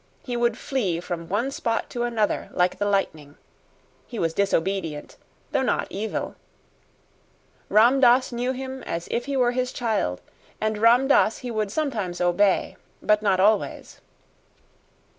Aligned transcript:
He 0.23 0.35
would 0.35 0.57
flee 0.57 0.99
from 0.99 1.29
one 1.29 1.51
spot 1.51 1.87
to 1.91 2.01
another, 2.01 2.49
like 2.53 2.79
the 2.79 2.87
lightning. 2.87 3.37
He 4.07 4.17
was 4.17 4.33
disobedient, 4.33 5.15
though 5.51 5.61
not 5.61 5.85
evil. 5.91 6.33
Ram 7.69 7.99
Dass 7.99 8.31
knew 8.31 8.51
him 8.51 8.81
as 8.87 9.07
if 9.11 9.25
he 9.25 9.37
were 9.37 9.51
his 9.51 9.71
child, 9.71 10.19
and 10.59 10.79
Ram 10.79 11.07
Dass 11.07 11.37
he 11.45 11.51
would 11.51 11.71
sometimes 11.71 12.19
obey, 12.19 12.77
but 13.03 13.21
not 13.21 13.39
always. 13.39 14.01